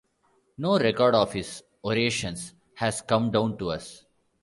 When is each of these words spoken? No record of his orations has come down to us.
No 0.57 0.79
record 0.79 1.13
of 1.13 1.31
his 1.33 1.61
orations 1.83 2.55
has 2.73 3.03
come 3.03 3.29
down 3.29 3.55
to 3.59 3.69
us. 3.69 4.03